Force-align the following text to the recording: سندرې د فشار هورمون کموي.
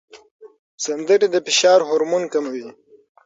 سندرې 0.85 1.27
د 1.31 1.35
فشار 1.45 1.79
هورمون 1.87 2.23
کموي. 2.33 2.67